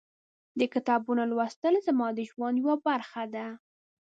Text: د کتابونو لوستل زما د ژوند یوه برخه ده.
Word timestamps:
د 0.59 0.61
کتابونو 0.73 1.21
لوستل 1.31 1.75
زما 1.87 2.07
د 2.17 2.19
ژوند 2.29 2.55
یوه 2.61 2.75
برخه 2.87 3.23
ده. 3.35 3.47